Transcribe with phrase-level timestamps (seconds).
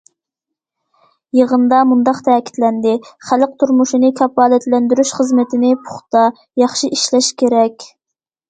[1.39, 2.93] يىغىندا مۇنداق تەكىتلەندى:
[3.27, 6.25] خەلق تۇرمۇشىنى كاپالەتلەندۈرۈش خىزمىتىنى پۇختا،
[6.63, 7.91] ياخشى ئىشلەش كېرەك.